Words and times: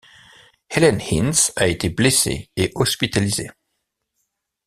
Helen 0.71 0.97
Ince 1.11 1.53
a 1.55 1.67
été 1.67 1.89
blessée 1.89 2.49
et 2.55 2.71
hospitalisée. 2.73 3.51